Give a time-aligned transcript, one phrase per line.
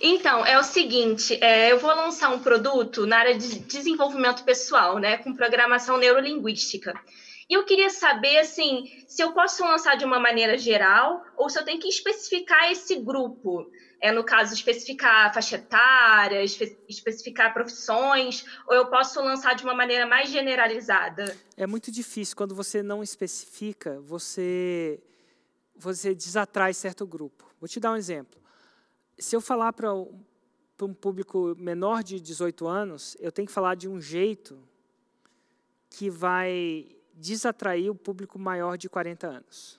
[0.00, 4.98] Então, é o seguinte, é, eu vou lançar um produto na área de desenvolvimento pessoal,
[4.98, 6.94] né, com programação neurolinguística.
[7.50, 11.58] E eu queria saber, assim, se eu posso lançar de uma maneira geral ou se
[11.58, 13.70] eu tenho que especificar esse grupo.
[14.00, 19.74] É, no caso, especificar faixa etária, espe especificar profissões, ou eu posso lançar de uma
[19.74, 21.36] maneira mais generalizada?
[21.54, 22.34] É muito difícil.
[22.34, 25.02] Quando você não especifica, você,
[25.76, 27.44] você desatrai certo grupo.
[27.60, 28.39] Vou te dar um exemplo.
[29.20, 33.86] Se eu falar para um público menor de 18 anos, eu tenho que falar de
[33.86, 34.58] um jeito
[35.90, 39.78] que vai desatrair o público maior de 40 anos.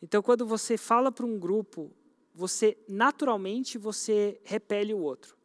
[0.00, 1.92] Então, quando você fala para um grupo,
[2.34, 5.36] você naturalmente você repele o outro.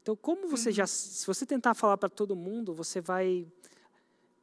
[0.00, 3.46] Então, como você já, se você tentar falar para todo mundo, você vai,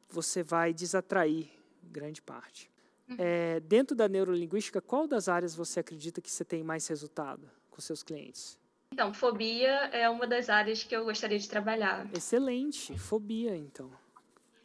[0.08, 1.50] você vai desatrair
[1.82, 2.70] grande parte.
[3.08, 3.16] Uhum.
[3.18, 7.82] É, dentro da neurolinguística, qual das áreas você acredita que você tem mais resultado com
[7.82, 8.58] seus clientes?
[8.92, 12.08] Então, fobia é uma das áreas que eu gostaria de trabalhar.
[12.14, 13.90] Excelente, fobia, então.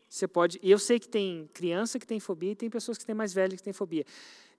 [0.08, 0.60] Você pode.
[0.64, 3.56] Eu sei que tem criança que tem fobia e tem pessoas que têm mais velhas
[3.56, 4.06] que têm fobia.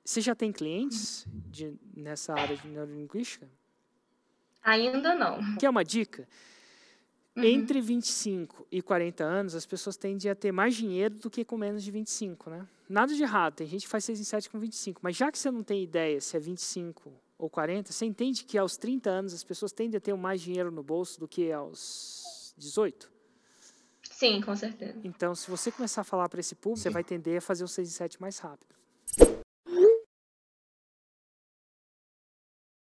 [0.05, 3.48] Você já tem clientes de, nessa área de neurolinguística?
[4.62, 5.56] Ainda não.
[5.56, 6.28] Quer uma dica?
[7.34, 7.44] Uhum.
[7.44, 11.56] Entre 25 e 40 anos, as pessoas tendem a ter mais dinheiro do que com
[11.56, 12.66] menos de 25, né?
[12.89, 15.39] Nada de errado, tem gente que faz 6 em 7 com 25, mas já que
[15.39, 17.11] você não tem ideia se é 25
[17.42, 20.70] ou 40, você entende que aos 30 anos as pessoas tendem a ter mais dinheiro
[20.70, 23.10] no bolso do que aos 18?
[24.08, 25.00] Sim, com certeza.
[25.02, 27.68] Então, se você começar a falar para esse público, você vai tender a fazer o
[27.68, 28.72] 6 e 7 mais rápido.